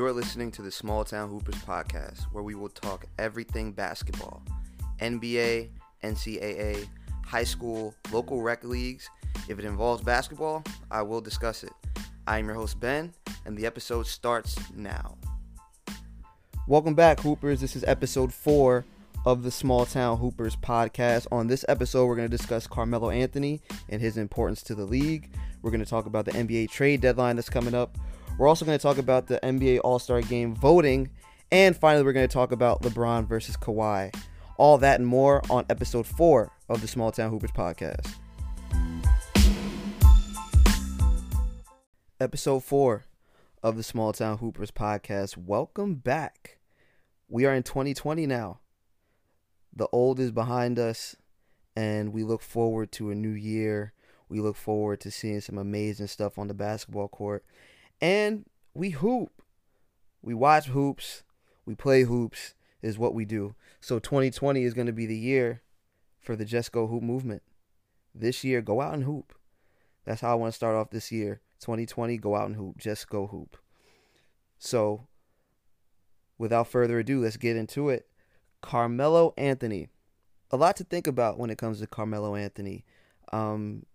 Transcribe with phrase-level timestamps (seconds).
[0.00, 4.42] You're listening to the Small Town Hoopers podcast, where we will talk everything basketball
[5.00, 5.68] NBA,
[6.02, 6.88] NCAA,
[7.22, 9.10] high school, local rec leagues.
[9.46, 11.72] If it involves basketball, I will discuss it.
[12.26, 13.12] I am your host, Ben,
[13.44, 15.18] and the episode starts now.
[16.66, 17.60] Welcome back, Hoopers.
[17.60, 18.86] This is episode four
[19.26, 21.26] of the Small Town Hoopers podcast.
[21.30, 25.30] On this episode, we're going to discuss Carmelo Anthony and his importance to the league.
[25.60, 27.98] We're going to talk about the NBA trade deadline that's coming up.
[28.40, 31.10] We're also going to talk about the NBA All Star Game voting.
[31.52, 34.16] And finally, we're going to talk about LeBron versus Kawhi.
[34.56, 38.14] All that and more on episode four of the Small Town Hoopers podcast.
[42.18, 43.04] Episode four
[43.62, 45.36] of the Small Town Hoopers podcast.
[45.36, 46.60] Welcome back.
[47.28, 48.60] We are in 2020 now.
[49.76, 51.14] The old is behind us,
[51.76, 53.92] and we look forward to a new year.
[54.30, 57.44] We look forward to seeing some amazing stuff on the basketball court.
[58.00, 59.42] And we hoop.
[60.22, 61.22] We watch hoops.
[61.66, 63.54] We play hoops, is what we do.
[63.80, 65.62] So 2020 is going to be the year
[66.20, 67.42] for the Just Go Hoop movement.
[68.14, 69.34] This year, go out and hoop.
[70.04, 71.40] That's how I want to start off this year.
[71.60, 72.78] 2020, go out and hoop.
[72.78, 73.56] Just go hoop.
[74.58, 75.06] So,
[76.38, 78.08] without further ado, let's get into it.
[78.60, 79.90] Carmelo Anthony.
[80.50, 82.84] A lot to think about when it comes to Carmelo Anthony.
[83.32, 83.86] Um,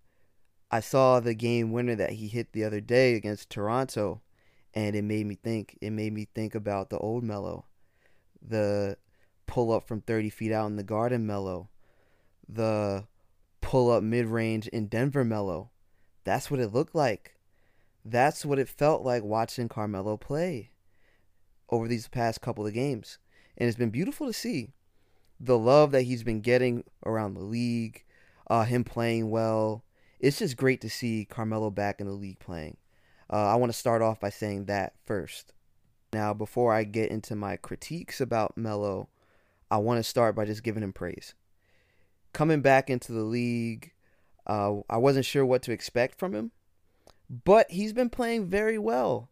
[0.75, 4.21] I saw the game winner that he hit the other day against Toronto,
[4.73, 5.77] and it made me think.
[5.79, 7.63] It made me think about the old Melo,
[8.45, 8.97] the
[9.47, 11.69] pull up from 30 feet out in the Garden Melo,
[12.49, 13.07] the
[13.61, 15.69] pull up mid range in Denver Melo.
[16.25, 17.37] That's what it looked like.
[18.03, 20.71] That's what it felt like watching Carmelo play
[21.69, 23.17] over these past couple of games.
[23.57, 24.73] And it's been beautiful to see
[25.39, 28.03] the love that he's been getting around the league,
[28.49, 29.84] uh, him playing well.
[30.25, 32.77] It's just great to see Carmelo back in the league playing.
[33.31, 35.53] Uh, I want to start off by saying that first.
[36.11, 39.07] Now, before I get into my critiques about Melo,
[39.69, 41.35] I want to start by just giving him praise.
[42.33, 43.91] Coming back into the league,
[44.47, 46.49] uh, I wasn't sure what to expect from him,
[47.29, 49.29] but he's been playing very well.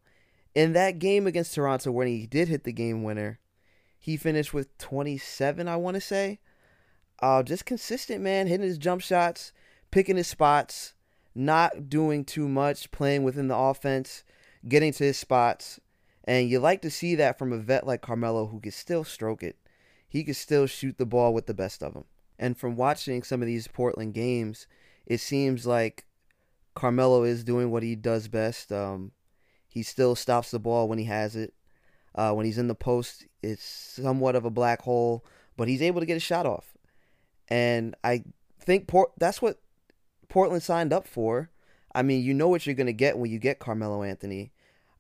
[0.54, 3.40] In that game against Toronto, when he did hit the game winner,
[3.98, 6.40] he finished with 27, I want to say.
[7.20, 9.54] Uh, just consistent, man, hitting his jump shots,
[9.94, 10.96] picking his spots,
[11.36, 14.24] not doing too much, playing within the offense,
[14.68, 15.80] getting to his spots.
[16.24, 19.44] And you like to see that from a vet like Carmelo who can still stroke
[19.44, 19.56] it.
[20.10, 22.06] He can still shoot the ball with the best of them.
[22.40, 24.66] And from watching some of these Portland games,
[25.06, 26.06] it seems like
[26.74, 28.72] Carmelo is doing what he does best.
[28.72, 29.12] Um,
[29.68, 31.54] he still stops the ball when he has it.
[32.16, 35.24] Uh, when he's in the post, it's somewhat of a black hole,
[35.56, 36.76] but he's able to get a shot off.
[37.48, 38.24] And I
[38.60, 39.60] think Port that's what
[40.30, 41.50] Portland signed up for.
[41.96, 44.52] I mean, you know what you're going to get when you get Carmelo Anthony.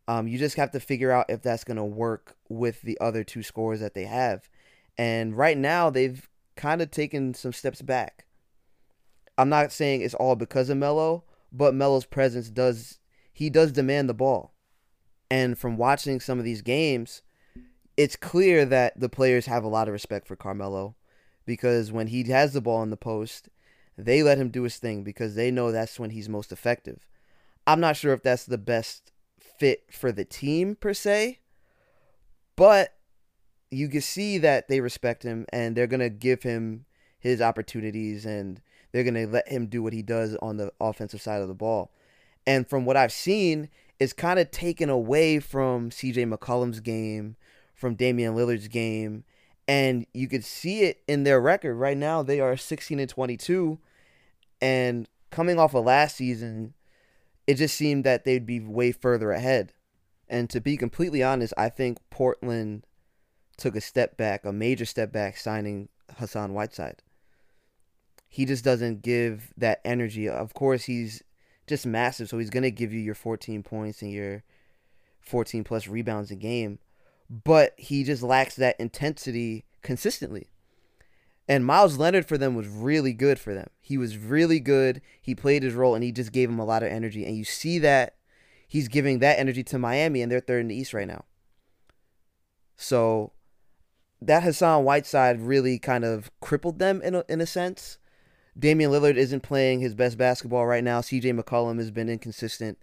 [0.07, 3.23] Um, you just have to figure out if that's going to work with the other
[3.23, 4.49] two scores that they have.
[4.97, 8.25] And right now, they've kind of taken some steps back.
[9.37, 12.99] I'm not saying it's all because of Melo, but Melo's presence does
[13.31, 14.53] he does demand the ball.
[15.31, 17.23] And from watching some of these games,
[17.97, 20.95] it's clear that the players have a lot of respect for Carmelo
[21.45, 23.49] because when he has the ball in the post,
[23.97, 27.07] they let him do his thing because they know that's when he's most effective.
[27.65, 31.39] I'm not sure if that's the best fit for the team per se,
[32.55, 32.93] but
[33.71, 36.85] you can see that they respect him and they're going to give him
[37.19, 38.61] his opportunities and
[38.91, 41.53] they're going to let him do what he does on the offensive side of the
[41.53, 41.91] ball.
[42.45, 47.35] And from what I've seen, it's kind of taken away from CJ McCollum's game,
[47.73, 49.23] from Damian Lillard's game,
[49.67, 52.23] and you could see it in their record right now.
[52.23, 53.79] They are 16 and 22,
[54.61, 56.73] and coming off of last season,
[57.47, 59.73] it just seemed that they'd be way further ahead.
[60.29, 62.85] And to be completely honest, I think Portland
[63.57, 67.01] took a step back, a major step back, signing Hassan Whiteside.
[68.27, 70.27] He just doesn't give that energy.
[70.27, 71.21] Of course, he's
[71.67, 72.29] just massive.
[72.29, 74.43] So he's going to give you your 14 points and your
[75.21, 76.79] 14 plus rebounds a game.
[77.43, 80.49] But he just lacks that intensity consistently.
[81.47, 83.69] And Meyers Leonard for them was really good for them.
[83.81, 85.01] He was really good.
[85.21, 87.25] He played his role and he just gave him a lot of energy.
[87.25, 88.15] And you see that
[88.67, 91.25] he's giving that energy to Miami and they're third in the East right now.
[92.77, 93.33] So
[94.21, 97.97] that Hassan Whiteside really kind of crippled them in a, in a sense.
[98.57, 101.01] Damian Lillard isn't playing his best basketball right now.
[101.01, 102.77] CJ McCollum has been inconsistent.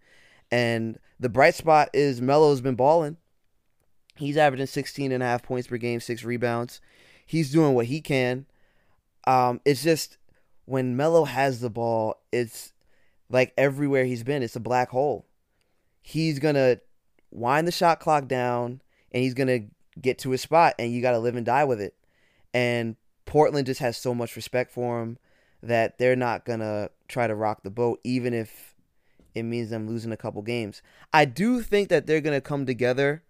[0.51, 3.17] And the bright spot is Melo's been balling.
[4.21, 6.81] He's averaging 16 and a half points per game, six rebounds.
[7.27, 8.47] He's doing what he can.
[9.27, 10.19] Um, it's just
[10.65, 12.73] when Melo has the ball, it's
[13.29, 15.27] like everywhere he's been, it's a black hole.
[16.03, 16.79] He's gonna
[17.31, 18.81] wind the shot clock down
[19.13, 19.67] and he's to
[20.01, 21.95] get to his spot and you got to live and die with it.
[22.53, 22.97] And
[23.27, 25.19] Portland just has so much respect for him
[25.63, 28.75] that they're not to try to rock the boat even if
[29.35, 30.83] it means them losing a couple games.
[31.13, 33.23] I do think that they're to come together.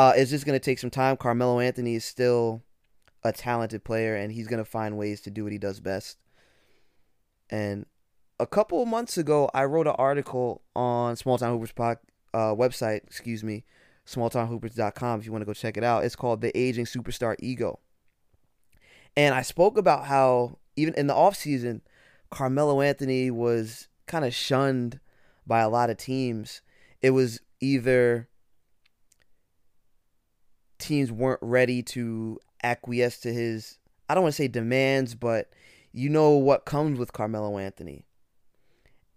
[0.00, 1.14] Uh, it's just going to take some time.
[1.14, 2.62] Carmelo Anthony is still
[3.22, 6.16] a talented player and he's going to find ways to do what he does best.
[7.50, 7.84] And
[8.38, 13.04] a couple of months ago, I wrote an article on Small Town Hoopers uh, website,
[13.04, 13.64] excuse me,
[14.06, 16.02] smalltownhoopers.com if you want to go check it out.
[16.02, 17.78] It's called The Aging Superstar Ego.
[19.18, 21.82] And I spoke about how even in the offseason,
[22.30, 24.98] Carmelo Anthony was kind of shunned
[25.46, 26.62] by a lot of teams.
[27.02, 28.29] It was either
[30.80, 33.78] teams weren't ready to acquiesce to his
[34.08, 35.50] I don't want to say demands, but
[35.92, 38.04] you know what comes with Carmelo Anthony.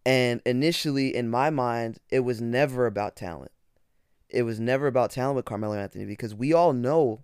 [0.05, 3.51] And initially, in my mind, it was never about talent.
[4.29, 7.23] It was never about talent with Carmelo Anthony because we all know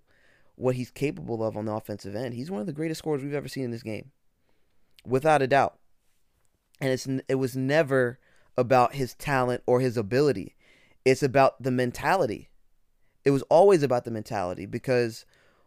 [0.55, 2.33] what he's capable of on the offensive end.
[2.33, 4.11] He's one of the greatest scorers we've ever seen in this game,
[5.05, 5.77] without a doubt.
[6.81, 8.19] And it's it was never
[8.57, 10.55] about his talent or his ability.
[11.05, 12.49] It's about the mentality.
[13.25, 15.25] It was always about the mentality because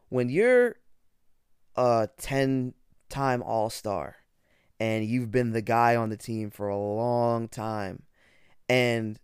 [0.09, 0.77] when you're
[1.77, 2.75] a 10
[3.09, 4.17] time All Star
[4.81, 8.03] and you've been the guy on the team for a long time,
[8.69, 9.19] and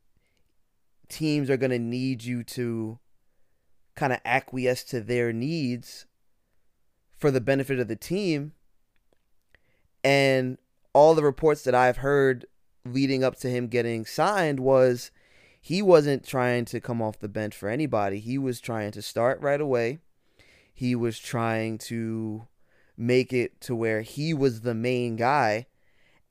[1.08, 2.98] teams are going to need you to
[3.96, 6.06] kind of acquiesce to their needs
[7.16, 8.52] for the benefit of the team.
[10.04, 10.58] And
[10.92, 12.46] all the reports that I've heard
[12.84, 15.10] leading up to him getting signed was
[15.68, 18.20] he wasn't trying to come off the bench for anybody.
[18.20, 19.98] He was trying to start right away.
[20.72, 22.46] He was trying to
[22.96, 25.66] make it to where he was the main guy.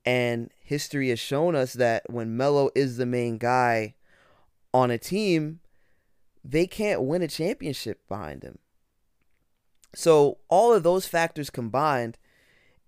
[0.03, 3.93] And history has shown us that when Melo is the main guy
[4.73, 5.59] on a team,
[6.43, 8.57] they can't win a championship behind him.
[9.93, 12.17] So, all of those factors combined,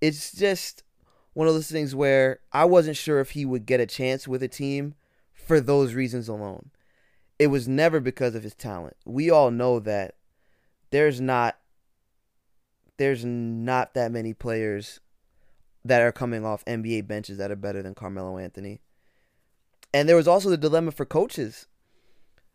[0.02, 0.82] it's just
[1.34, 4.42] one of those things where I wasn't sure if he would get a chance with
[4.42, 4.96] a team
[5.50, 6.70] for those reasons alone.
[7.40, 8.96] It was never because of his talent.
[9.04, 10.14] We all know that
[10.92, 11.58] there's not
[12.98, 15.00] there's not that many players
[15.84, 18.82] that are coming off NBA benches that are better than Carmelo Anthony.
[19.92, 21.66] And there was also the dilemma for coaches.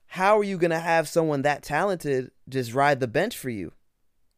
[0.06, 3.72] How are you going to have someone that talented just ride the bench for you?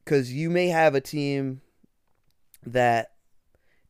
[0.03, 1.61] Because you may have a team
[2.65, 3.11] that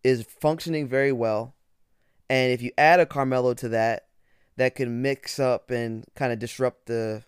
[0.03, 1.55] is functioning very well.
[2.29, 4.06] And if you add a Carmelo to that,
[4.57, 7.23] that can mix up and kind of disrupt the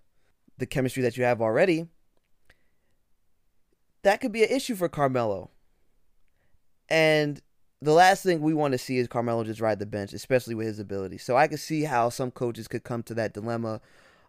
[0.58, 1.86] the chemistry that you have already,
[4.02, 5.50] that could be an issue for Carmelo.
[6.88, 7.40] And
[7.80, 10.66] the last thing we want to see is Carmelo just ride the bench, especially with
[10.66, 11.18] his ability.
[11.18, 13.80] So I could see how some coaches could come to that dilemma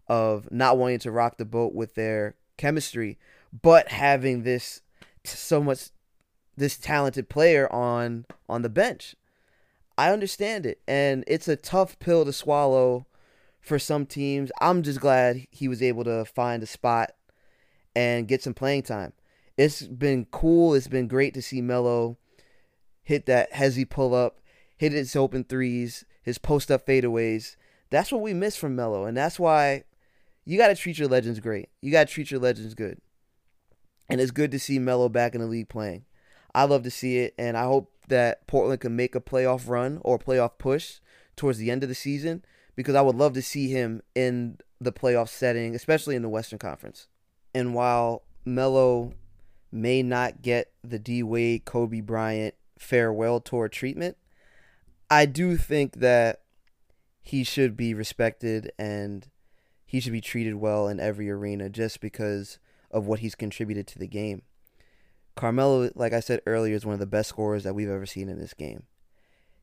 [0.08, 3.18] of not wanting to rock the boat with their chemistry,
[3.64, 4.82] but having this
[5.24, 5.90] so much
[6.58, 9.16] this talented player on on the bench.
[10.00, 13.06] I understand it, and it's a tough pill to swallow
[13.60, 14.52] for some teams.
[14.62, 17.12] I'm just glad he was able to find a spot
[17.96, 19.14] and get some playing time
[19.60, 20.74] it's been cool.
[20.74, 22.18] It's been great to see Melo
[23.04, 24.40] hit that hezzy pull up,
[24.78, 27.58] hit his open threes, his post up fadeaways.
[27.90, 29.84] That's what we miss from Melo, and that's why
[30.46, 31.68] you got to treat your legends great.
[31.82, 33.00] You got to treat your legends good,
[34.08, 36.06] and it's good to see Melo back in the league playing.
[36.56, 40.00] I love to see it, and I hope that Portland can make a playoff run
[40.04, 41.00] or playoff push
[41.36, 42.44] towards the end of the season
[42.76, 46.60] because I would love to see him in the playoff setting, especially in the Western
[46.60, 47.08] Conference.
[47.54, 49.14] And while Melo
[49.72, 54.18] may not get the D Wade Kobe Bryant farewell tour treatment,
[55.10, 56.42] I do think that
[57.22, 59.28] he should be respected and
[59.86, 62.60] he should be treated well in every arena just because
[62.92, 64.44] of what he's contributed to the game.
[65.40, 68.28] Carmelo, like I said earlier, is one of the best scorers that we've ever seen
[68.28, 68.84] in this game.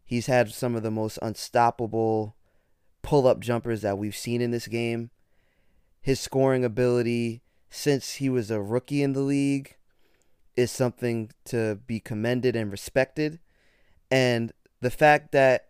[0.06, 2.34] He's had some of the most unstoppable
[3.02, 5.10] pull up jumpers that we've seen in this game.
[6.00, 9.76] His scoring ability since he was a rookie in the league
[10.56, 13.38] is something to be commended and respected.
[14.10, 15.68] And the fact that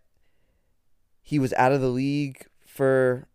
[1.21, 3.27] he was out of the league for,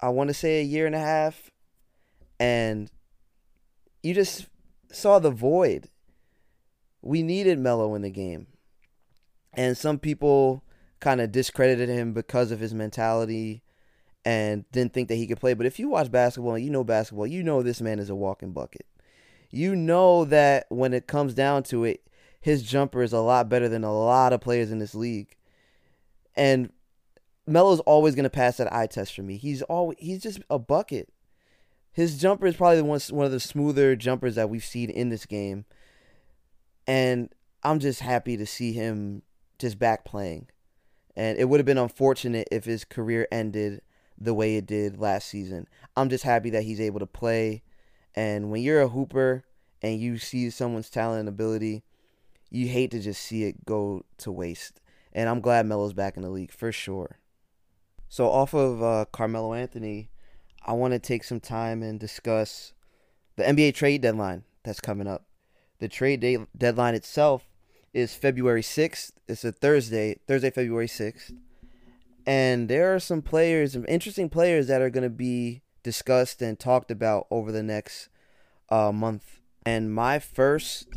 [0.00, 1.52] I want to say, a year and a half,
[2.40, 2.90] and
[4.02, 4.46] you just
[4.92, 5.88] saw the void.
[7.00, 8.46] We needed Melo in the game.
[9.54, 10.64] And some people
[11.00, 13.62] kind of discredited him because of his mentality
[14.24, 15.54] and didn't think that he could play.
[15.54, 18.14] But if you watch basketball and you know basketball, you know this man is a
[18.14, 18.86] walking bucket
[19.52, 22.02] you know that when it comes down to it,
[22.40, 25.36] his jumper is a lot better than a lot of players in this league.
[26.34, 26.72] And
[27.46, 29.36] Melo's always gonna pass that eye test for me.
[29.36, 31.12] He's always he's just a bucket.
[31.92, 35.26] His jumper is probably one one of the smoother jumpers that we've seen in this
[35.26, 35.66] game,
[36.86, 37.32] and
[37.62, 39.22] I'm just happy to see him
[39.58, 40.48] just back playing.
[41.14, 43.82] And it would have been unfortunate if his career ended
[44.18, 45.68] the way it did last season.
[45.96, 47.62] I'm just happy that he's able to play.
[48.14, 49.44] And when you're a hooper
[49.82, 51.82] and you see someone's talent and ability,
[52.50, 54.80] you hate to just see it go to waste.
[55.12, 57.18] And I'm glad Melo's back in the league for sure.
[58.08, 60.10] So off of uh, Carmelo Anthony,
[60.64, 62.72] I want to take some time and discuss
[63.36, 65.24] the NBA trade deadline that's coming up.
[65.78, 67.48] The trade day deadline itself
[67.92, 69.12] is February 6th.
[69.28, 71.36] It's a Thursday, Thursday, February 6th.
[72.24, 76.58] And there are some players, some interesting players that are going to be discussed and
[76.58, 78.08] talked about over the next
[78.68, 79.40] uh, month.
[79.66, 80.88] And my first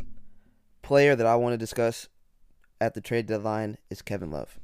[0.82, 2.08] player that I want to discuss
[2.80, 4.60] at the trade deadline is Kevin Love.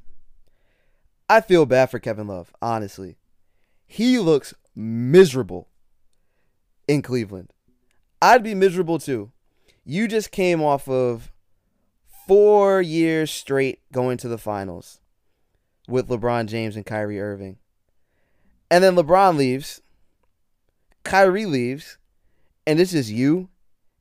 [1.29, 3.17] I feel bad for Kevin Love, honestly.
[3.85, 5.69] He looks miserable
[6.87, 7.51] in Cleveland.
[8.21, 9.31] I'd be miserable too.
[9.85, 11.31] You just came off of
[12.27, 14.99] four years straight going to the finals
[15.87, 17.57] with LeBron James and Kyrie Irving.
[18.71, 19.81] And then LeBron leaves,
[21.03, 21.97] Kyrie leaves,
[22.65, 23.49] and this is you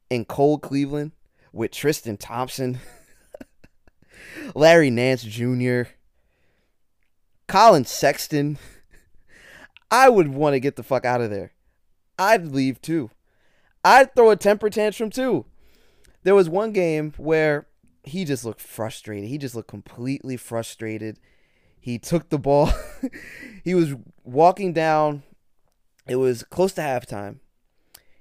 [0.08, 1.12] in cold Cleveland
[1.52, 2.78] with Tristan Thompson,
[4.54, 5.82] Larry Nance Jr.,
[7.48, 8.58] Collin Sexton.
[9.92, 11.52] I would want to get the fuck out of there.
[12.18, 13.10] I'd leave too.
[13.84, 15.44] I'd throw a temper tantrum too.
[16.22, 17.66] There was one game where
[18.02, 19.28] he just looked frustrated.
[19.28, 21.20] He just looked completely frustrated.
[21.78, 22.70] He took the ball.
[23.64, 23.94] he was
[24.24, 25.24] walking down.
[26.08, 27.40] It was close to halftime.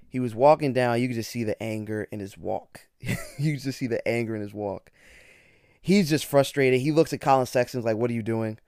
[0.10, 1.00] He was walking down.
[1.00, 2.82] You could just see the anger in his walk.
[3.00, 4.92] you could just see the anger in his walk.
[5.82, 6.82] He's just frustrated.
[6.82, 8.60] He looks at Collin Sexton like, "What are you doing?"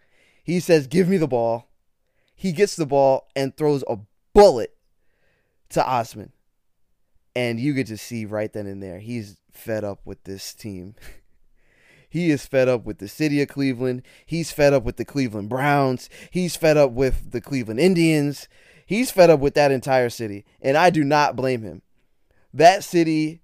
[0.44, 1.68] He says, "Give me the ball."
[2.44, 4.00] He gets the ball and throws a
[4.34, 4.76] bullet
[5.70, 6.34] to Osman.
[7.34, 10.96] And you get to see right then and there, he's fed up with this team.
[12.10, 14.02] he is fed up with the city of Cleveland.
[14.26, 16.10] He's fed up with the Cleveland Browns.
[16.32, 18.50] He's fed up with the Cleveland Indians.
[18.86, 20.44] He's fed up with that entire city.
[20.62, 21.82] And I do not blame him.
[22.54, 23.42] That city,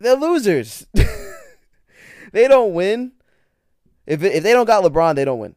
[0.00, 0.84] they're losers.
[2.32, 3.12] they don't win.
[4.04, 5.54] If, if they don't got LeBron, they don't win.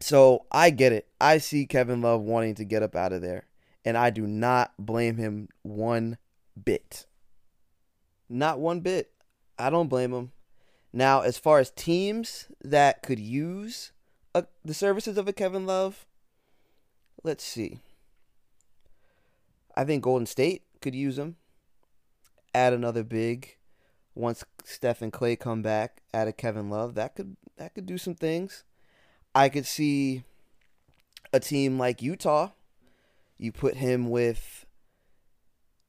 [0.00, 1.08] So I get it.
[1.20, 3.46] I see Kevin Love wanting to get up out of there.
[3.84, 6.18] And I do not blame him one
[6.62, 7.06] bit.
[8.28, 9.10] Not one bit.
[9.58, 10.32] I don't blame him.
[10.92, 13.92] Now, as far as teams that could use
[14.34, 16.06] a, the services of a Kevin Love,
[17.22, 17.80] let's see.
[19.76, 21.36] I think Golden State could use him.
[22.54, 23.56] Add another big.
[24.14, 26.94] Once Steph and Klay come back, add a Kevin Love.
[26.94, 28.64] That could that could do some things.
[29.38, 30.24] I could see
[31.32, 32.50] a team like Utah.
[33.36, 34.66] You put him with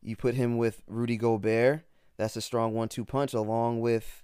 [0.04, 1.82] you put him with Rudy Gobert.
[2.18, 4.24] That's a strong one-two punch along with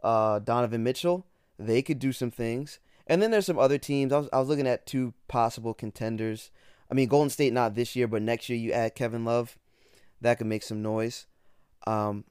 [0.00, 1.26] uh, Donovan Mitchell.
[1.58, 2.78] They could do some things.
[3.08, 4.12] And then there's some other teams.
[4.12, 6.52] I was, I was looking at two possible contenders.
[6.88, 9.58] I mean, Golden State not this year, but next year you add Kevin Love.
[10.20, 11.26] That could make some noise.
[11.84, 12.22] Um,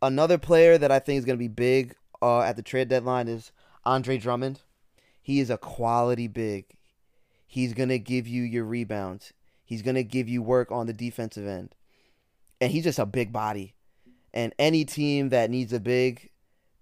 [0.00, 3.26] another player that I think is going to be big uh, at the trade deadline
[3.26, 3.50] is
[3.84, 4.60] Andre Drummond.
[5.30, 6.64] He is a quality big.
[7.46, 9.32] He's going to give you your rebounds.
[9.64, 11.76] He's going to give you work on the defensive end.
[12.60, 13.74] And he's just a big body.
[14.34, 16.30] And any team that needs a big,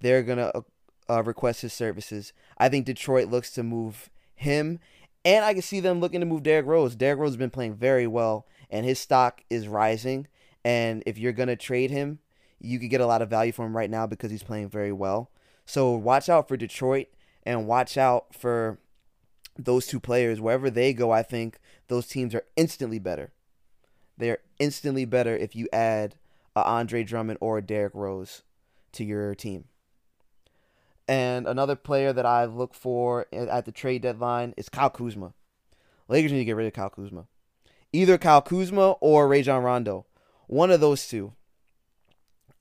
[0.01, 0.63] they're going to uh,
[1.11, 2.33] uh, request his services.
[2.57, 4.79] I think Detroit looks to move him.
[5.27, 6.97] And I can see them looking to move Derrick Rose.
[6.97, 10.27] Derrick Rose has been playing very well, and his stock is rising.
[10.65, 12.21] And if you're going to trade him,
[12.59, 14.91] you could get a lot of value for him right now because he's playing very
[14.91, 15.31] well.
[15.67, 17.09] So watch out for Detroit
[17.45, 18.79] and watch out for
[19.57, 20.41] those two players.
[20.41, 23.33] Wherever they go, I think those teams are instantly better.
[24.17, 26.17] They are instantly better if you add
[26.57, 28.43] a Andre Drummond or a Derrick Rose
[28.93, 29.65] to your team.
[31.07, 35.33] And another player that I look for at the trade deadline is Kyle Kuzma.
[36.07, 37.27] Lakers need to get rid of Kyle Kuzma.
[37.93, 40.05] Either Kyle Kuzma or Rajon Rondo.
[40.47, 41.33] One of those two.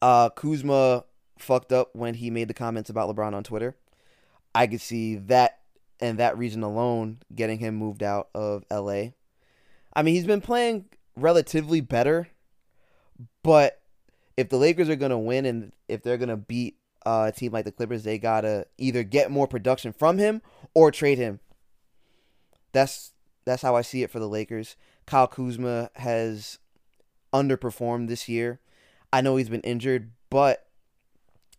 [0.02, 1.04] Uh, Kuzma
[1.38, 3.76] fucked up when he made the comments about LeBron on Twitter.
[4.58, 5.60] I could see that
[6.00, 9.10] and that reason alone getting him moved out of LA.
[9.94, 10.86] I mean, he's been playing
[11.16, 12.30] relatively better,
[13.44, 13.80] but
[14.36, 17.38] if the Lakers are going to win and if they're going to beat uh, a
[17.38, 20.42] team like the Clippers, they got to either get more production from him
[20.74, 21.40] or trade him.
[22.72, 23.12] That's
[23.46, 24.76] that's how I see it for the Lakers.
[25.06, 26.58] Kyle Kuzma has
[27.32, 28.60] underperformed this year.
[29.14, 30.66] I know he's been injured, but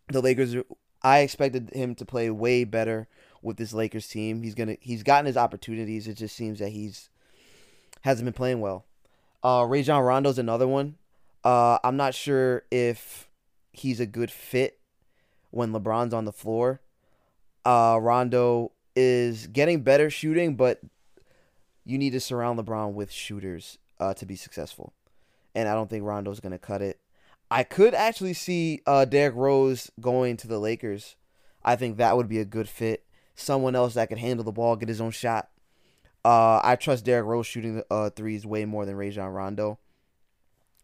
[0.09, 0.57] the Lakers
[1.01, 3.07] I expected him to play way better
[3.41, 4.43] with this Lakers team.
[4.43, 6.07] He's gonna he's gotten his opportunities.
[6.07, 7.09] It just seems that he's
[8.01, 8.85] hasn't been playing well.
[9.43, 10.95] Uh, Rajon Rondo's another one.
[11.43, 13.29] Uh, I'm not sure if
[13.71, 14.79] he's a good fit
[15.51, 16.81] when LeBron's on the floor.
[17.65, 20.81] Uh, Rondo is getting better shooting, but
[21.85, 24.93] you need to surround LeBron with shooters uh, to be successful.
[25.55, 26.99] And I don't think Rondo's going to cut it.
[27.51, 31.15] I could actually see uh, Derrick Rose going to the Lakers.
[31.63, 33.05] I think that would be a good fit.
[33.35, 35.49] Someone else that could handle the ball, get his own shot.
[36.23, 39.79] Uh, I trust Derrick Rose shooting uh, threes way more than Rajon Rondo.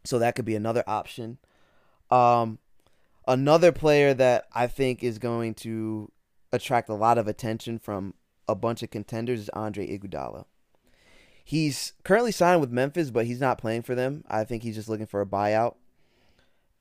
[0.05, 1.37] So that could be another option.
[2.09, 2.59] Um,
[3.27, 6.11] another player that I think is going to
[6.51, 8.13] attract a lot of attention from
[8.47, 10.45] a bunch of contenders is Andre Iguodala.
[11.43, 14.23] He's currently signed with Memphis, but he's not playing for them.
[14.27, 15.75] I think he's just looking for a buyout.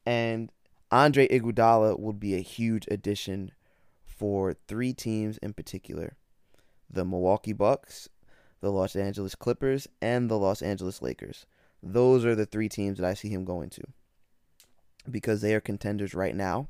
[0.07, 0.51] And
[0.91, 3.53] Andre Iguodala will be a huge addition
[4.05, 6.17] for three teams in particular
[6.91, 8.09] the Milwaukee Bucks,
[8.61, 11.47] the Los Angeles Clippers, and the Los Angeles Lakers.
[11.83, 13.83] Those are the three teams that I see him going to
[15.11, 16.69] because they are contenders right now.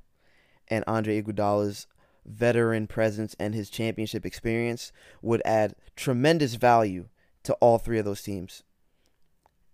[0.69, 1.87] And Andre Iguodala's
[2.25, 7.09] veteran presence and his championship experience would add tremendous value
[7.43, 8.63] to all three of those teams.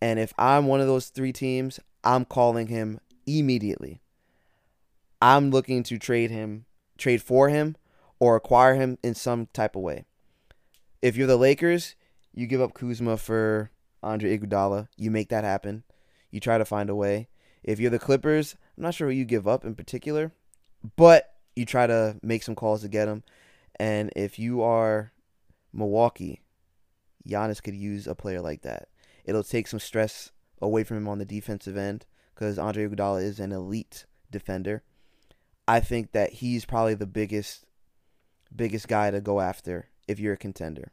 [0.02, 4.00] And if I'm one of those three teams, I'm calling him immediately.
[5.22, 6.64] I'm looking to trade him,
[6.96, 7.76] trade for him,
[8.18, 10.04] or acquire him in some type of way.
[11.02, 11.94] If you're the Lakers,
[12.32, 13.70] you give up Kuzma for
[14.02, 14.88] Andre Iguodala.
[14.96, 15.84] You make that happen.
[16.30, 17.28] You try to find a way.
[17.62, 20.32] If you're the Clippers, I'm not sure what you give up in particular,
[20.96, 23.22] but you try to make some calls to get him.
[23.78, 25.12] And if you are
[25.72, 26.40] Milwaukee,
[27.28, 28.88] Giannis could use a player like that.
[29.24, 32.06] It'll take some stress away from him on the defensive end
[32.40, 34.82] because Andre Iguodala is an elite defender.
[35.68, 37.66] I think that he's probably the biggest
[38.54, 40.90] biggest guy to go after if you're a contender.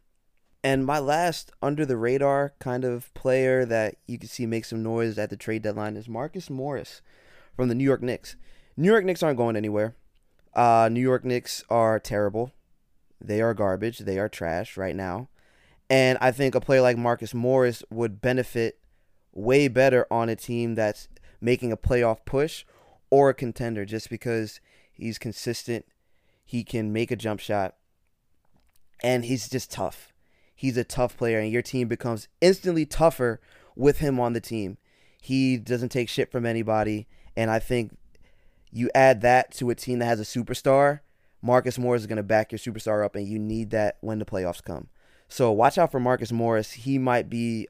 [0.63, 4.83] And my last under the radar kind of player that you can see make some
[4.83, 7.01] noise at the trade deadline is Marcus Morris
[7.55, 8.35] from the New York Knicks.
[8.75, 9.95] New York Knicks aren't going anywhere.
[10.53, 12.51] Uh, New York Knicks are terrible.
[13.21, 13.99] They are garbage.
[13.99, 15.29] They are trash right now.
[15.89, 18.79] And I think a player like Marcus Morris would benefit
[19.31, 21.07] way better on a team that's
[21.41, 22.65] making a playoff push
[23.09, 24.59] or a contender just because
[24.91, 25.85] he's consistent.
[26.45, 27.75] He can make a jump shot.
[29.03, 30.13] And he's just tough.
[30.55, 33.39] He's a tough player, and your team becomes instantly tougher
[33.75, 34.77] with him on the team.
[35.21, 37.07] He doesn't take shit from anybody.
[37.35, 37.95] And I think
[38.71, 41.01] you add that to a team that has a superstar,
[41.43, 44.25] Marcus Morris is going to back your superstar up, and you need that when the
[44.25, 44.87] playoffs come.
[45.29, 46.71] So watch out for Marcus Morris.
[46.71, 47.67] He might be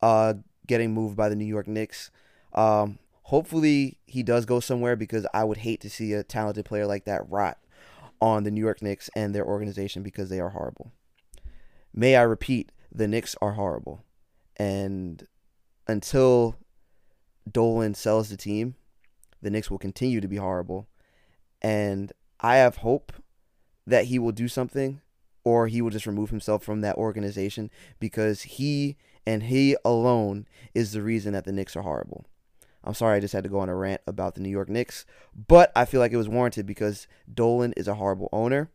[0.00, 0.34] uh,
[0.66, 2.10] getting moved by the New York Knicks.
[2.54, 2.98] Um,
[3.30, 7.04] hopefully he does go somewhere because I would hate to see a talented player like
[7.04, 7.58] that rot
[8.20, 10.90] on the New York Knicks and their organization because they are horrible.
[11.94, 14.02] May I repeat, the Knicks are horrible.
[14.56, 15.28] And
[15.86, 16.56] until
[17.48, 18.74] Dolan sells the team,
[19.40, 20.88] the Knicks will continue to be horrible.
[21.62, 23.12] And I have hope
[23.86, 25.02] that he will do something
[25.44, 30.90] or he will just remove himself from that organization because he and he alone is
[30.90, 32.26] the reason that the Knicks are horrible.
[32.82, 35.04] I'm sorry I just had to go on a rant about the New York Knicks,
[35.34, 38.70] but I feel like it was warranted because Dolan is a horrible owner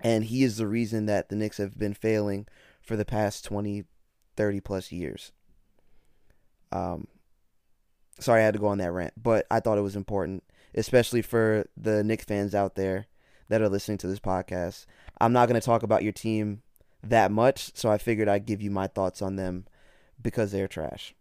[0.00, 2.46] and he is the reason that the Knicks have been failing
[2.80, 3.84] for the past 20
[4.36, 5.32] 30 plus years.
[6.70, 7.08] Um
[8.20, 10.44] sorry I had to go on that rant, but I thought it was important,
[10.74, 13.06] especially for the Knicks fans out there
[13.48, 14.86] that are listening to this podcast.
[15.20, 16.62] I'm not going to talk about your team
[17.02, 19.66] that much, so I figured I'd give you my thoughts on them
[20.20, 21.14] because they're trash.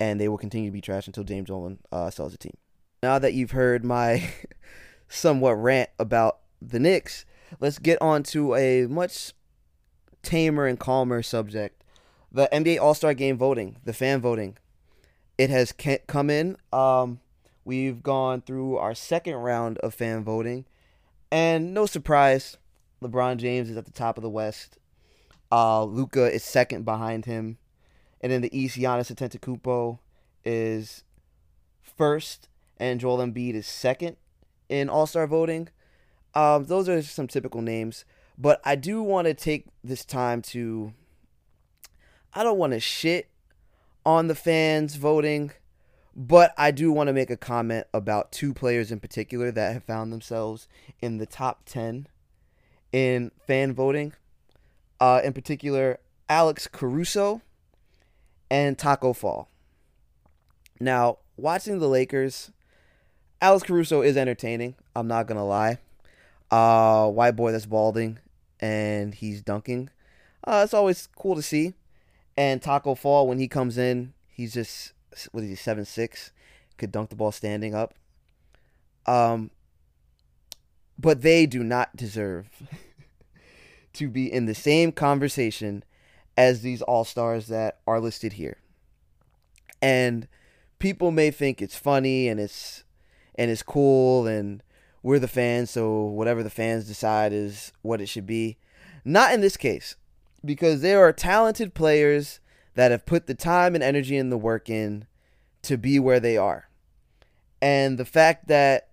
[0.00, 2.56] And they will continue to be trash until James Dolan uh, sells the team.
[3.02, 4.30] Now that you've heard my
[5.08, 7.24] somewhat rant about the Knicks,
[7.60, 9.32] let's get on to a much
[10.22, 11.84] tamer and calmer subject
[12.34, 14.58] the NBA All Star Game voting, the fan voting.
[15.38, 15.72] It has
[16.06, 16.56] come in.
[16.72, 17.20] Um,
[17.64, 20.64] we've gone through our second round of fan voting,
[21.30, 22.56] and no surprise,
[23.02, 24.78] LeBron James is at the top of the West.
[25.50, 27.58] Uh, Luka is second behind him,
[28.24, 29.98] and in the East, Giannis Antetokounmpo
[30.46, 31.04] is
[31.82, 34.16] first, and Joel Embiid is second
[34.70, 35.68] in All Star voting.
[36.34, 38.06] Um, those are some typical names,
[38.38, 40.94] but I do want to take this time to.
[42.32, 43.28] I don't want to shit
[44.06, 45.52] on the fans voting,
[46.16, 49.84] but I do want to make a comment about two players in particular that have
[49.84, 50.66] found themselves
[51.02, 52.08] in the top 10
[52.90, 54.14] in fan voting.
[54.98, 55.98] Uh, in particular,
[56.30, 57.42] Alex Caruso
[58.54, 59.48] and Taco Fall.
[60.78, 62.52] Now, watching the Lakers,
[63.42, 64.76] Alex Caruso is entertaining.
[64.94, 65.78] I'm not to lie.
[66.52, 68.20] uh, white boy that's balding
[68.60, 69.90] and he's dunking.
[70.46, 71.74] Uh, it's always cool to see.
[72.36, 74.92] And Taco Fall when he comes in, he's just
[75.32, 76.30] what is he seven six,
[76.78, 77.94] could dunk the ball standing up.
[79.04, 79.50] Um,
[80.96, 82.48] but they do not deserve
[83.94, 85.82] to be in the same conversation
[86.36, 88.58] as these all stars that are listed here.
[89.80, 90.28] And
[90.78, 92.84] people may think it's funny and it's
[93.36, 94.62] and it's cool and
[95.02, 98.56] we're the fans, so whatever the fans decide is what it should be.
[99.04, 99.96] Not in this case,
[100.42, 102.40] because there are talented players
[102.74, 105.06] that have put the time and energy and the work in
[105.62, 106.70] to be where they are.
[107.60, 108.88] And the fact that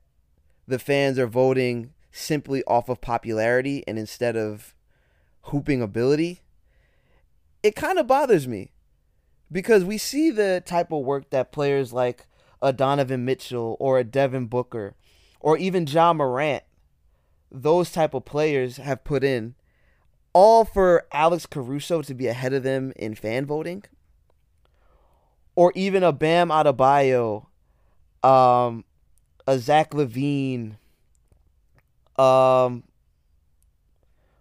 [0.67, 4.75] the fans are voting simply off of popularity and instead of
[5.43, 6.41] hooping ability,
[7.63, 8.71] it kind of bothers me
[9.51, 12.27] because we see the type of work that players like
[12.61, 14.95] a Donovan Mitchell or a Devin Booker
[15.41, 16.63] or even Ja Morant,
[17.51, 19.55] those type of players have put in,
[20.33, 23.83] all for Alex Caruso to be ahead of them in fan voting,
[25.55, 27.47] or even a Bam Adebayo,
[28.23, 28.85] um,
[29.47, 30.77] a Zach LaVine,
[32.17, 32.83] um,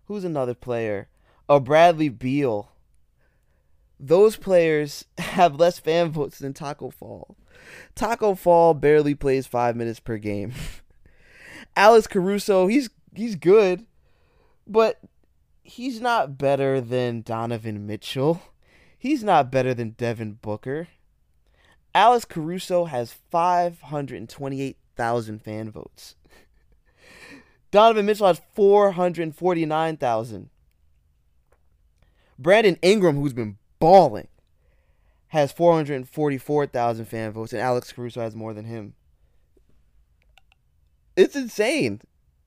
[0.07, 1.09] who's another player,
[1.49, 2.70] a Bradley Beal.
[4.03, 7.37] Those players have less fan votes than Taco Fall.
[7.95, 10.55] Taco Fall barely plays five minutes per game.
[11.77, 13.85] Alex Caruso, he's he's good,
[14.67, 15.01] but
[15.63, 18.41] he's not better than Donovan Mitchell.
[18.99, 20.89] He's not better than Devin Booker.
[21.95, 26.15] Alex Caruso has 528,000 fan votes.
[27.71, 30.49] Donovan Mitchell has 449,000.
[32.39, 34.29] Brandon Ingram, who's been balling,
[35.29, 38.95] has 444,000 fan votes, and Alex Caruso has more than him.
[41.17, 42.01] It's insane.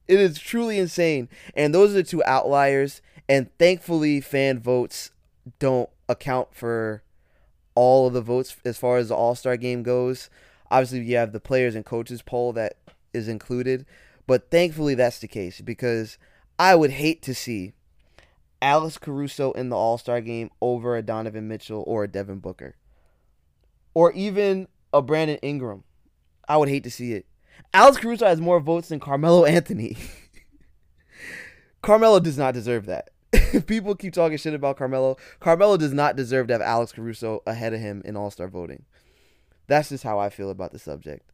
[0.07, 1.29] It is truly insane.
[1.55, 3.01] And those are the two outliers.
[3.27, 5.11] And thankfully, fan votes
[5.59, 7.03] don't account for
[7.75, 10.29] all of the votes as far as the All Star game goes.
[10.69, 12.77] Obviously, you have the players and coaches poll that
[13.13, 13.85] is included.
[14.27, 16.17] But thankfully, that's the case because
[16.57, 17.73] I would hate to see
[18.63, 22.75] Alex Caruso in the All Star game over a Donovan Mitchell or a Devin Booker.
[23.93, 25.83] Or even a Brandon Ingram.
[26.47, 27.25] I would hate to see it.
[27.73, 29.97] Alex Caruso has more votes than Carmelo Anthony.
[31.81, 33.09] Carmelo does not deserve that.
[33.33, 35.17] If people keep talking shit about Carmelo.
[35.41, 38.85] Carmelo does not deserve to have Alex Caruso ahead of him in All Star voting.
[39.67, 41.29] That's just how I feel about the subject.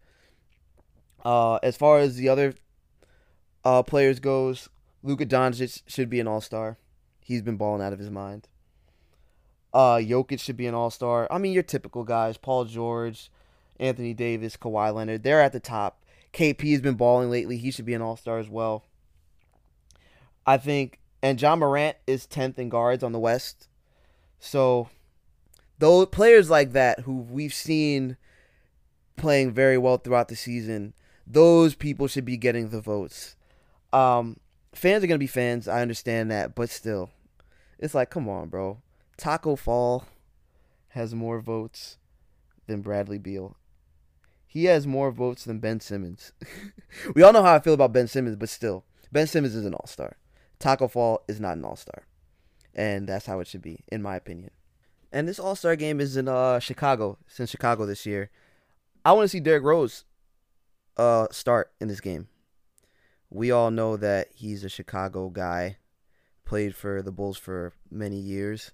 [1.24, 2.56] Uh, as far as the other
[3.64, 4.70] uh, players goes,
[5.04, 6.80] Luka Doncic should be an All Star.
[7.30, 8.48] He's been balling out of his mind.
[9.72, 11.28] Uh, Jokic should be an All Star.
[11.32, 13.32] I mean, your typical guys: Paul George,
[13.80, 15.24] Anthony Davis, Kawhi Leonard.
[15.24, 16.04] They're at the top.
[16.34, 17.58] KP has been balling lately.
[17.58, 18.84] He should be an all star as well.
[20.46, 23.68] I think, and Ja Morant is 10th in guards on the West.
[24.40, 24.90] So,
[25.80, 28.18] those players like that who we've seen
[29.16, 30.94] playing very well throughout the season,
[31.28, 33.36] those people should be getting the votes.
[33.94, 34.38] Um,
[34.74, 35.68] fans are going to be fans.
[35.68, 36.56] I understand that.
[36.56, 37.12] But still,
[37.80, 38.82] it's like, come on, bro.
[39.18, 40.06] Taco Fall
[40.90, 41.98] has more votes
[42.68, 43.58] than Bradley Beal.
[44.46, 46.34] He has more votes than Ben Simmons.
[47.16, 49.74] we all know how I feel about Ben Simmons, but still, Ben Simmons is an
[49.74, 50.18] all star.
[50.60, 52.06] Taco Fall is not an all star.
[52.76, 54.52] And that's how it should be, in my opinion.
[55.12, 57.18] And this all star game is in uh, Chicago.
[57.38, 58.30] In Chicago this year.
[59.06, 60.04] I want to see Derrick Rose
[60.98, 62.28] uh, start in this game.
[63.30, 65.78] We all know that he's a Chicago guy,
[66.50, 68.72] played for the Bulls for many years.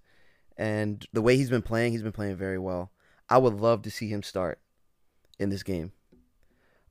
[0.58, 2.92] And the way he's been playing, he's been playing very well.
[3.30, 4.60] I would love to see him start
[5.38, 5.92] in this game.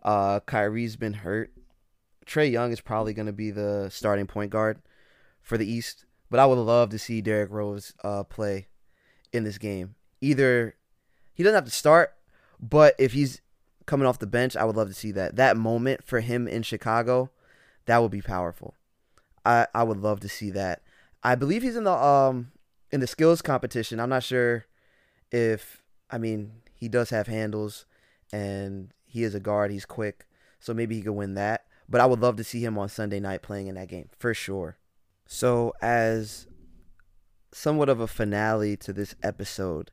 [0.03, 1.53] Uh, Kyrie's been hurt.
[2.27, 4.83] Trae Young is probably going to be the starting point guard
[5.41, 8.69] for the East, but I would love to see Derrick Rose uh, play
[9.33, 9.95] in this game.
[10.21, 10.77] Either
[11.33, 12.15] he doesn't have to start,
[12.61, 13.41] but if he's
[13.87, 15.37] coming off the bench, I would love to see that.
[15.37, 17.31] That moment for him in Chicago,
[17.87, 18.75] that would be powerful.
[19.45, 20.83] I I would love to see that.
[21.23, 22.53] I believe he's in the um
[22.91, 24.01] in the skills competition.
[24.01, 24.67] I'm not sure
[25.31, 27.87] if I mean he does have handles
[28.33, 29.71] and he is a guard.
[29.71, 30.27] He's quick,
[30.61, 31.67] so maybe he could win that.
[31.89, 34.33] But I would love to see him on Sunday night playing in that game for
[34.35, 34.79] sure.
[35.27, 36.47] So as
[37.53, 39.91] somewhat of a finale to this episode,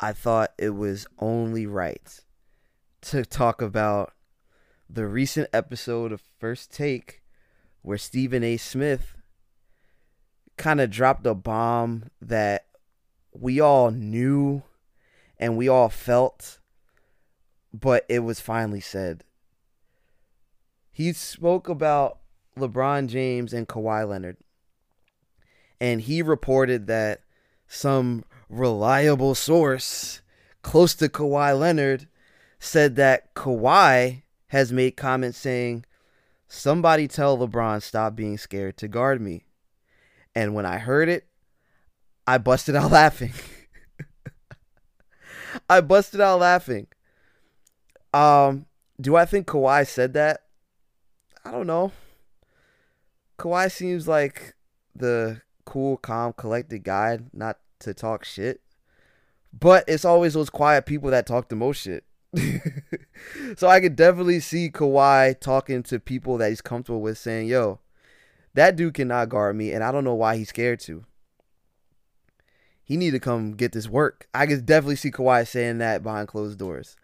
[0.00, 2.20] I thought it was only right
[3.02, 4.12] to talk about
[4.88, 7.22] the recent episode of First Take
[7.86, 8.56] where Stephen A.
[8.56, 9.14] Smith
[10.56, 12.66] kind of dropped a bomb that
[13.30, 14.64] we all knew
[15.38, 16.58] and we all felt
[17.72, 19.22] but it was finally said.
[20.90, 22.18] He spoke about
[22.58, 24.38] LeBron James and Kawhi Leonard.
[25.80, 27.20] And he reported that
[27.68, 30.22] some reliable source
[30.62, 32.08] close to Kawhi Leonard
[32.58, 35.84] said that Kawhi has made comments saying,
[36.48, 39.46] Somebody tell LeBron stop being scared to guard me.
[40.34, 41.26] And when I heard it,
[42.26, 43.32] I busted out laughing.
[45.68, 46.86] I busted out laughing.
[48.12, 48.66] Um,
[49.00, 50.42] do I think Kawhi said that?
[51.44, 51.92] I don't know.
[53.38, 54.54] Kawhi seems like
[54.94, 58.60] the cool, calm, collected guy, not to talk shit.
[59.58, 62.04] But it's always those quiet people that talk the most shit.
[63.56, 67.80] so I could definitely see Kawhi talking to people that he's comfortable with saying, yo,
[68.54, 71.04] that dude cannot guard me, and I don't know why he's scared to.
[72.84, 74.28] He need to come get this work.
[74.32, 76.96] I could definitely see Kawhi saying that behind closed doors.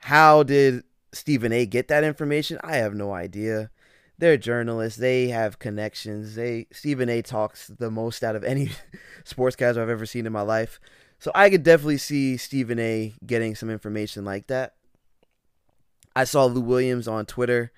[0.00, 2.58] How did Stephen A get that information?
[2.62, 3.70] I have no idea.
[4.18, 4.98] They're journalists.
[4.98, 6.34] They have connections.
[6.34, 8.70] They Stephen A talks the most out of any
[9.24, 10.78] sports sportscaster I've ever seen in my life.
[11.18, 14.74] So I could definitely see Stephen A getting some information like that.
[16.14, 17.72] I saw Lou Williams on Twitter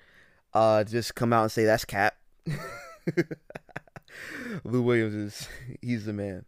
[0.53, 2.15] uh, just come out and say that's cap.
[4.63, 5.47] Lou Williams is
[5.81, 6.45] he's the man.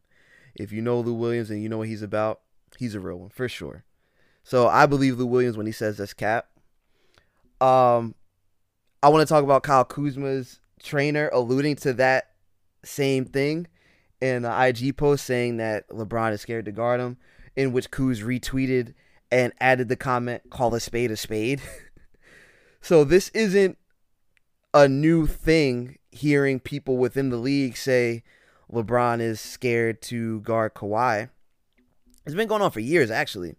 [0.56, 2.42] If you know Lou Williams and you know what he's about,
[2.78, 3.84] he's a real one for sure.
[4.44, 6.48] So I believe Lou Williams when he says that's cap.
[7.62, 8.14] Um,
[9.02, 12.32] I want to talk about Kyle Kuzma's trainer alluding to that
[12.84, 13.68] same thing in
[14.24, 17.18] an IG post saying that LeBron is scared to guard him,
[17.56, 18.94] in which Kuz retweeted
[19.32, 21.62] and added the comment, call a spade a spade.
[22.82, 23.78] so this isn't
[24.74, 28.24] a new thing hearing people within the league say
[28.72, 31.30] LeBron is scared to guard Kawhi.
[32.26, 33.56] It's been going on for years, actually.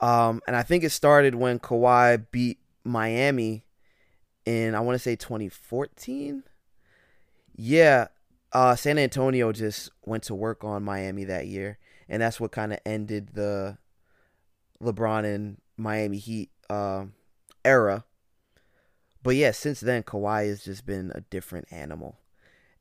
[0.00, 3.64] Um, and I think it started when Kawhi beat Miami
[4.44, 6.44] in, I want to say 2014.
[7.56, 8.08] Yeah,
[8.52, 12.72] uh, San Antonio just went to work on Miami that year, and that's what kind
[12.72, 13.78] of ended the
[14.82, 17.06] LeBron and Miami Heat uh,
[17.64, 18.04] era.
[19.22, 22.18] But yeah, since then, Kawhi has just been a different animal.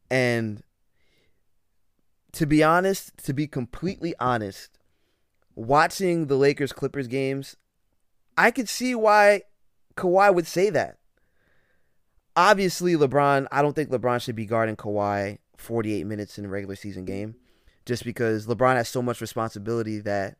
[0.09, 0.63] And
[2.33, 4.77] to be honest, to be completely honest,
[5.55, 7.57] watching the Lakers Clippers games,
[8.37, 9.41] I could see why
[9.95, 10.97] Kawhi would say that.
[12.35, 16.75] Obviously, LeBron, I don't think LeBron should be guarding Kawhi 48 minutes in a regular
[16.75, 17.35] season game
[17.85, 20.37] just because LeBron has so much responsibility that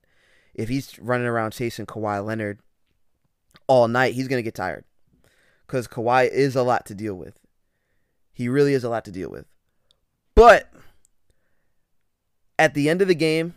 [0.54, 2.60] if he's running around chasing Kawhi Leonard
[3.68, 4.84] all night, he's going to get tired
[5.66, 7.40] because Kawhi is a lot to deal with.
[8.34, 9.46] He really is a lot to deal with.
[10.36, 10.72] But
[12.60, 13.56] at the end of the game,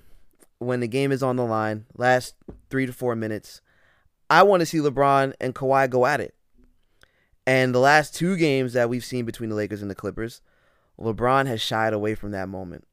[0.58, 2.34] when the game is on the line, last
[2.70, 3.60] three to four minutes,
[4.28, 6.34] I want to see LeBron and Kawhi go at it.
[7.46, 10.40] And the last two games that we've seen between the Lakers and the Clippers,
[11.00, 12.86] LeBron has shied away from that moment.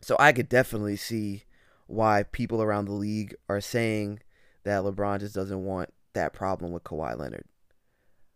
[0.00, 1.44] So I could definitely see
[1.86, 4.20] why people around the league are saying
[4.64, 7.44] that LeBron just doesn't want that problem with Kawhi Leonard.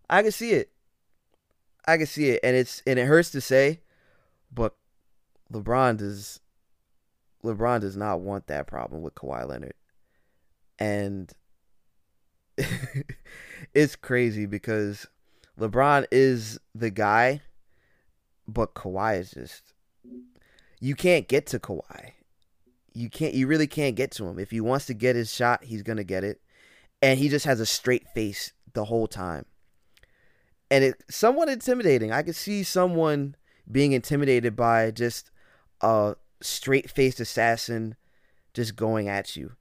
[0.08, 0.70] I can see it.
[1.86, 3.80] I can see it, and it's and it hurts to say,
[4.52, 4.74] but
[5.52, 6.40] LeBron does.
[7.44, 9.74] LeBron does not want that problem with Kawhi Leonard,
[10.78, 11.30] and
[13.74, 15.06] it's crazy because
[15.60, 17.42] LeBron is the guy
[18.46, 19.74] but Kawhi is just
[20.80, 22.12] you can't get to Kawhi.
[22.92, 24.38] You can't you really can't get to him.
[24.38, 26.40] If he wants to get his shot, he's to get it.
[27.02, 29.46] And he just has a straight face the whole time.
[30.70, 32.12] And it's somewhat intimidating.
[32.12, 33.36] I could see someone
[33.70, 35.30] being intimidated by just
[35.80, 37.96] a straight-faced assassin
[38.52, 39.52] just going at you.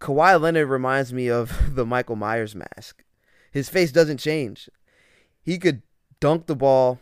[0.00, 3.04] Kawhi Leonard reminds me of the Michael Myers mask.
[3.50, 4.68] His face doesn't change.
[5.42, 5.82] He could
[6.20, 7.00] dunk the ball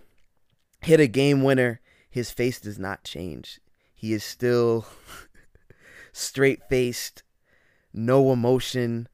[0.81, 3.61] hit a game winner, his face does not change.
[3.95, 4.87] He is still
[6.13, 7.23] straight faced,
[7.93, 9.09] no emotion.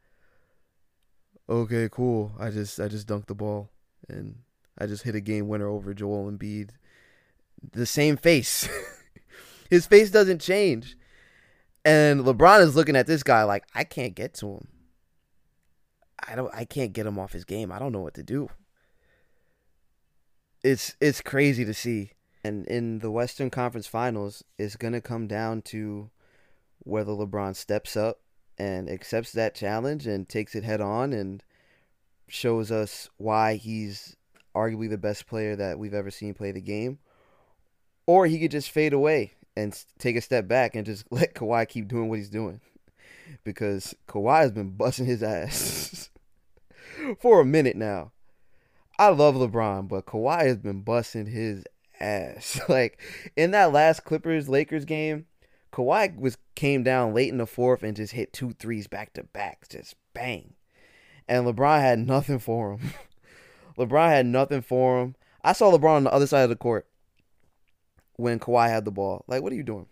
[1.48, 2.32] Okay, cool.
[2.38, 3.70] I just I just dunked the ball
[4.08, 4.36] and
[4.78, 6.70] I just hit a game winner over Joel Embiid.
[7.72, 8.68] The same face.
[9.70, 10.96] his face doesn't change.
[11.84, 14.68] And LeBron is looking at this guy like I can't get to him.
[16.26, 17.72] I don't I can't get him off his game.
[17.72, 18.48] I don't know what to do
[20.62, 22.12] it's it's crazy to see.
[22.44, 26.10] And in the Western Conference Finals, it's gonna come down to
[26.80, 28.20] whether LeBron steps up
[28.58, 31.42] and accepts that challenge and takes it head on and
[32.28, 34.16] shows us why he's
[34.54, 36.98] arguably the best player that we've ever seen play the game,
[38.06, 41.68] or he could just fade away and take a step back and just let Kawhi
[41.68, 42.60] keep doing what he's doing,
[43.44, 46.10] because Kawhi has been busting his ass
[47.20, 48.11] for a minute now.
[49.02, 51.64] I love LeBron, but Kawhi has been busting his
[51.98, 52.60] ass.
[52.68, 53.00] like
[53.36, 55.26] in that last Clippers Lakers game,
[55.72, 59.24] Kawhi was came down late in the fourth and just hit two threes back to
[59.24, 60.54] back, just bang.
[61.26, 62.92] And LeBron had nothing for him.
[63.76, 65.16] LeBron had nothing for him.
[65.42, 66.86] I saw LeBron on the other side of the court
[68.14, 69.24] when Kawhi had the ball.
[69.26, 69.86] Like, what are you doing?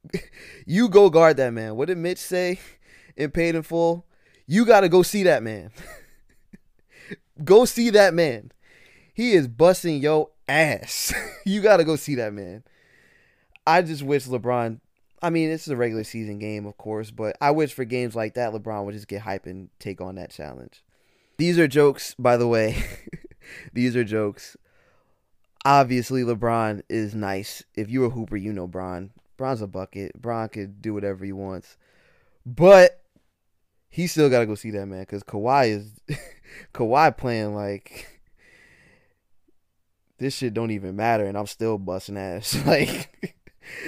[0.66, 1.76] you go guard that man.
[1.76, 2.60] What did Mitch say
[3.14, 4.06] in Paid in Full?
[4.46, 5.70] You got to go see that man.
[7.44, 8.52] Go see that man.
[9.14, 11.12] He is busting your ass.
[11.44, 12.64] you got to go see that man.
[13.66, 14.80] I just wish LeBron.
[15.20, 18.14] I mean, this is a regular season game, of course, but I wish for games
[18.14, 20.84] like that, LeBron would just get hype and take on that challenge.
[21.38, 22.82] These are jokes, by the way.
[23.72, 24.56] These are jokes.
[25.64, 27.62] Obviously, LeBron is nice.
[27.74, 29.10] If you're a hooper, you know Bron.
[29.36, 30.20] Bron's a bucket.
[30.20, 31.76] Bron could do whatever he wants.
[32.46, 33.02] But
[33.88, 35.90] he still got to go see that man because Kawhi is
[36.74, 38.18] Kawhi playing like
[40.18, 42.56] this shit don't even matter, and I'm still busting ass.
[42.66, 43.36] Like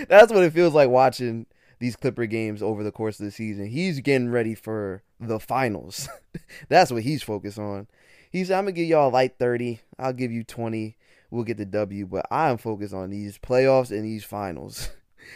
[0.09, 1.47] that's what it feels like watching
[1.79, 3.67] these Clipper games over the course of the season.
[3.67, 6.09] He's getting ready for the finals.
[6.69, 7.87] that's what he's focused on.
[8.31, 9.81] He's I'm gonna give y'all light 30.
[9.99, 10.97] I'll give you 20.
[11.31, 14.91] We'll get the W, but I'm focused on these playoffs and these finals.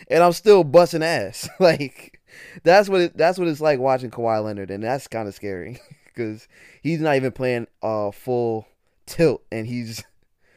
[0.09, 1.49] And I'm still busting ass.
[1.61, 2.21] like
[2.63, 5.81] that's what it, that's what it's like watching Kawhi Leonard, and that's kind of scary
[6.07, 6.49] because
[6.83, 8.67] he's not even playing uh full
[9.07, 10.05] tilt, and he's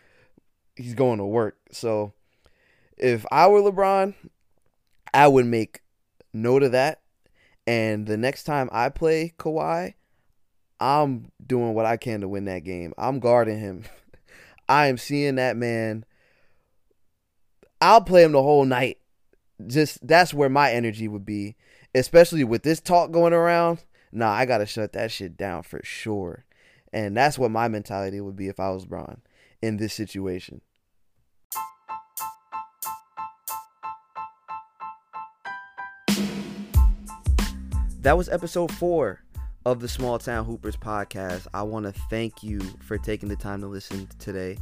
[0.75, 1.57] he's going to work.
[1.71, 2.13] So
[2.97, 4.15] if I were LeBron,
[5.13, 5.81] I would make
[6.33, 7.01] note of that.
[7.65, 9.93] And the next time I play Kawhi,
[10.79, 12.93] I'm doing what I can to win that game.
[12.97, 13.83] I'm guarding him.
[14.69, 16.05] I am seeing that man.
[17.81, 18.99] I'll play him the whole night.
[19.65, 21.55] Just that's where my energy would be,
[21.95, 23.83] especially with this talk going around.
[24.11, 26.45] Nah, I gotta shut that shit down for sure.
[26.93, 29.21] And that's what my mentality would be if I was Bron
[29.61, 30.61] in this situation.
[38.01, 39.21] That was episode four
[39.65, 41.45] of the Small Town Hoopers podcast.
[41.53, 44.57] I want to thank you for taking the time to listen today.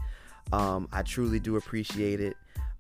[0.52, 2.36] Um, I truly do appreciate it.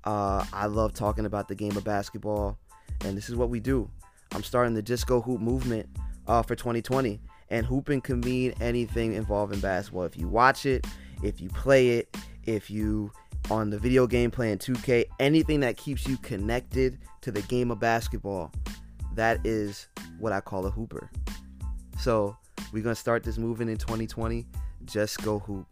[0.05, 2.57] Uh, I love talking about the game of basketball,
[3.03, 3.89] and this is what we do.
[4.33, 5.89] I'm starting the Just Go Hoop movement
[6.27, 10.03] uh, for 2020, and hooping can mean anything involving basketball.
[10.03, 10.85] If you watch it,
[11.23, 12.15] if you play it,
[12.45, 13.11] if you
[13.49, 17.79] on the video game playing 2K, anything that keeps you connected to the game of
[17.79, 18.51] basketball,
[19.15, 19.87] that is
[20.19, 21.09] what I call a hooper.
[21.99, 22.37] So
[22.71, 24.45] we're gonna start this movement in 2020.
[24.85, 25.65] Just go hoop.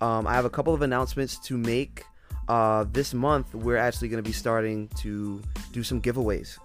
[0.00, 2.04] Um, I have a couple of announcements to make.
[2.50, 6.58] Uh, this month, we're actually gonna be starting to do some giveaways.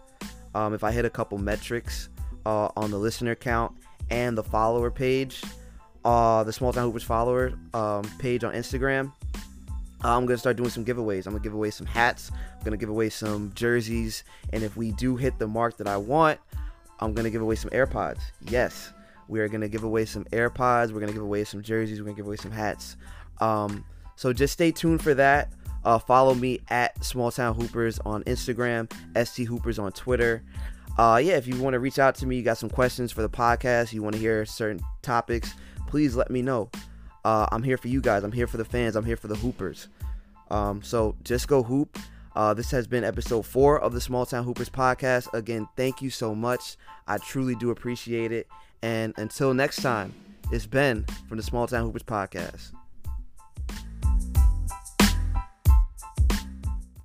[0.55, 2.09] Um, if I hit a couple metrics
[2.47, 3.71] uh, on the listener count
[4.09, 5.43] and the follower page,
[6.03, 9.13] uh, the Small Town Hoopers follower um, page on Instagram,
[10.01, 11.27] I'm gonna start doing some giveaways.
[11.27, 12.31] I'm gonna give away some hats.
[12.33, 15.97] I'm gonna give away some jerseys, and if we do hit the mark that I
[15.97, 16.39] want,
[16.99, 18.21] I'm gonna give away some AirPods.
[18.49, 18.91] Yes,
[19.27, 20.91] we are gonna give away some AirPods.
[20.91, 21.99] We're gonna give away some jerseys.
[21.99, 22.97] We're gonna give away some hats.
[23.39, 25.51] Um, so just stay tuned for that.
[25.85, 28.91] Uh, follow me at Small Town Hoopers on Instagram,
[29.25, 30.43] ST Hoopers on Twitter.
[30.97, 33.21] Uh, yeah, if you want to reach out to me, you got some questions for
[33.21, 35.53] the podcast, you want to hear certain topics,
[35.87, 36.69] please let me know.
[37.23, 38.23] Uh, I'm here for you guys.
[38.23, 38.95] I'm here for the fans.
[38.95, 39.87] I'm here for the Hoopers.
[40.51, 41.97] Um, so just go hoop.
[42.35, 45.33] Uh, this has been episode four of the Small Town Hoopers podcast.
[45.33, 46.77] Again, thank you so much.
[47.07, 48.47] I truly do appreciate it.
[48.81, 50.13] And until next time,
[50.51, 52.71] it's Ben from the Small Town Hoopers podcast.